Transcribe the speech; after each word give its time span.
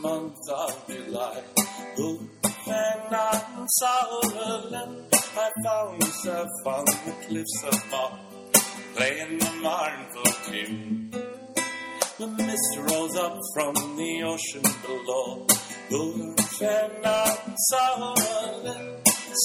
month 0.00 0.48
of 0.48 0.86
July. 0.86 1.42
Ooh, 1.98 2.30
and 2.66 3.14
on 3.14 3.68
Solomon, 3.68 5.06
I 5.12 5.50
found 5.64 6.00
myself 6.00 6.48
on 6.66 6.84
the 6.84 7.14
cliffs 7.26 7.64
of 7.64 8.18
playing 8.94 9.38
the 9.38 9.52
mournful 9.62 10.32
tune. 10.46 11.10
The 12.18 12.26
mist 12.26 12.78
rose 12.78 13.16
up 13.16 13.38
from 13.54 13.74
the 13.96 14.22
ocean 14.24 14.62
below. 14.86 15.46
Ooh, 15.92 16.34
and 16.60 17.06
on 17.06 17.56
Solomon, 17.70 18.96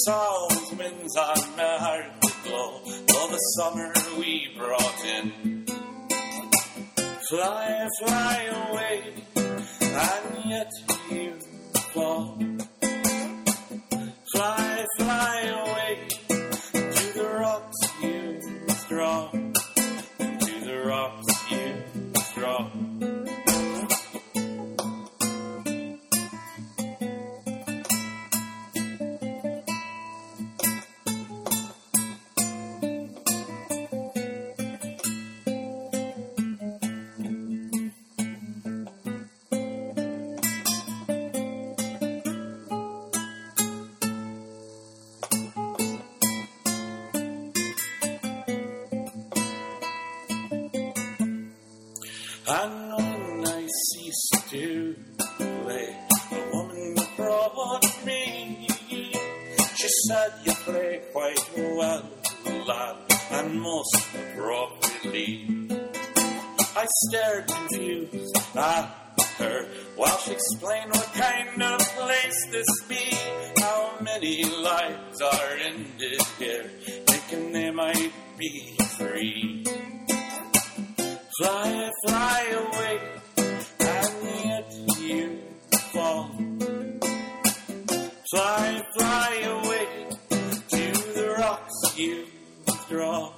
Samhain's 0.06 0.72
winds 0.78 1.18
on 1.18 1.56
my 1.58 1.78
heart 1.78 2.22
to 2.22 2.32
glow. 2.44 2.82
All 3.16 3.28
the 3.28 3.38
summer 3.58 3.94
we 4.18 4.54
brought 4.58 5.06
in. 5.06 5.66
Fly, 7.30 7.88
fly 8.00 8.70
away, 8.70 9.14
and 9.82 10.46
yet 10.46 10.72
you 11.12 11.34
fall. 11.94 12.38
Fly, 14.32 14.86
fly 14.98 15.42
away 15.42 15.73
And 52.46 52.94
when 52.94 53.48
I 53.48 53.68
ceased 53.68 54.50
to 54.50 54.96
play, 55.38 55.98
the 56.30 56.50
woman 56.52 56.96
brought 57.16 58.06
me. 58.06 58.68
She 59.76 59.88
said, 60.08 60.34
You 60.44 60.54
play 60.54 61.02
quite 61.14 61.50
well, 61.56 62.04
lad, 62.68 62.96
and 63.32 63.62
most 63.62 63.96
appropriately. 64.14 65.70
I 66.76 66.86
stared 67.08 67.48
confused 67.48 68.38
at 68.58 68.90
her 69.38 69.66
while 69.96 70.18
she 70.18 70.34
explained 70.34 70.92
what 70.92 71.14
kind 71.14 71.64
of 71.64 71.80
place 71.80 72.48
this 72.52 72.84
be. 72.90 73.16
How 73.62 73.94
many 74.02 74.44
lives 74.44 75.22
are 75.22 75.50
ended 75.64 76.22
here, 76.38 76.70
thinking 77.08 77.54
they 77.54 77.72
might 77.72 78.12
be 78.38 78.76
free. 78.98 79.64
Fly, 81.40 81.90
fly 82.06 82.46
away, 82.52 83.00
and 83.38 84.46
yet 84.46 84.72
you 85.00 85.40
fall. 85.92 86.30
Fly, 88.30 88.86
fly 88.96 89.32
away 89.42 89.88
to 90.70 90.92
the 91.16 91.36
rocks 91.40 91.98
you 91.98 92.28
draw. 92.88 93.33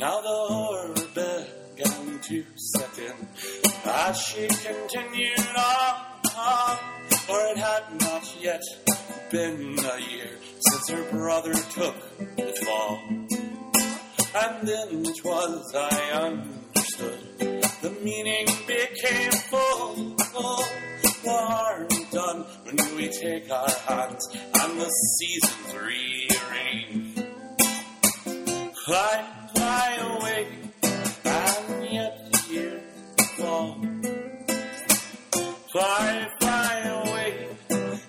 Now 0.00 0.18
the 0.22 0.28
horror 0.48 0.94
began 0.94 2.20
to 2.20 2.44
set 2.56 2.98
in 2.98 3.28
as 3.84 4.18
she 4.18 4.48
continued 4.48 5.46
on, 5.54 6.78
for 7.26 7.38
it 7.48 7.58
had 7.58 7.84
not 8.00 8.36
yet 8.40 8.62
been 9.30 9.78
a 9.78 10.00
year 10.00 10.30
since 10.58 10.88
her 10.88 11.10
brother 11.10 11.52
took 11.52 11.94
the 12.16 12.50
fall. 12.64 12.98
And 14.42 14.66
then 14.66 14.88
it 15.04 15.22
was 15.22 15.74
I 15.74 16.10
understood 16.12 17.20
the 17.82 17.90
meaning 18.02 18.46
became 18.66 19.32
full. 19.50 20.16
The 20.16 21.30
harm 21.30 21.88
done 22.10 22.46
when 22.64 22.96
we 22.96 23.08
take 23.08 23.50
our 23.50 23.68
hands 23.86 24.26
and 24.32 24.80
the 24.80 24.88
seasons 24.88 25.74
rearrange. 25.74 27.18
Away, 28.88 29.39
fly, 35.80 36.28
fly 36.40 36.78
away 37.00 37.48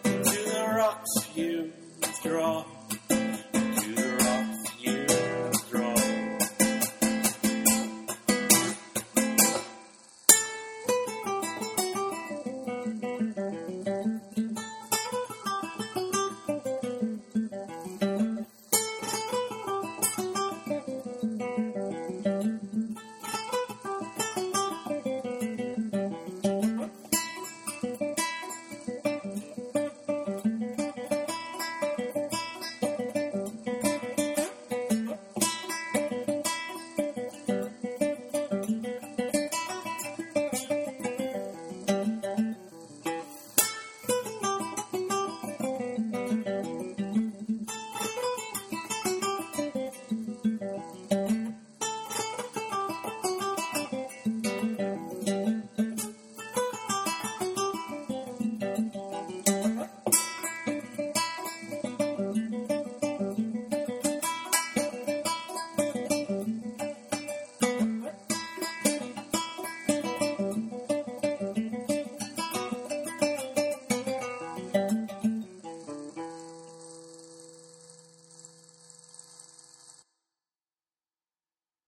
into 0.04 0.40
the 0.50 0.74
rocks 0.76 1.38
you 1.38 1.72
draw. 2.22 2.66